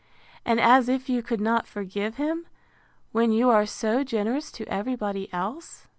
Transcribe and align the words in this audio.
and 0.43 0.59
as 0.59 0.89
if 0.89 1.09
you 1.09 1.21
could 1.21 1.39
not 1.39 1.67
forgive 1.67 2.15
him, 2.15 2.47
when 3.11 3.31
you 3.31 3.51
are 3.51 3.67
so 3.67 4.03
generous 4.03 4.51
to 4.51 4.67
every 4.67 4.95
body 4.95 5.31
else? 5.31 5.85